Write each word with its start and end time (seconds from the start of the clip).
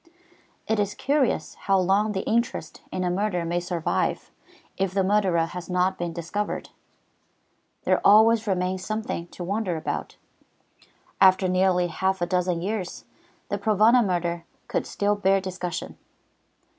It 0.67 0.79
is 0.79 0.95
curious 0.95 1.53
how 1.53 1.77
long 1.77 2.13
the 2.13 2.25
interest 2.25 2.81
in 2.91 3.03
a 3.03 3.11
murder 3.11 3.45
may 3.45 3.59
survive 3.59 4.31
if 4.75 4.95
the 4.95 5.03
murderer 5.03 5.45
has 5.45 5.69
not 5.69 5.99
been 5.99 6.11
discovered. 6.11 6.69
There 7.83 8.01
always 8.03 8.47
remains 8.47 8.83
something 8.83 9.27
to 9.27 9.43
wonder 9.43 9.77
about. 9.77 10.17
After 11.21 11.47
nearly 11.47 11.85
half 11.85 12.19
a 12.19 12.25
dozen 12.25 12.63
years 12.63 13.05
the 13.49 13.59
Provana 13.59 14.03
murder 14.03 14.43
could 14.67 14.87
still 14.87 15.15
bear 15.15 15.39
discussion. 15.39 15.99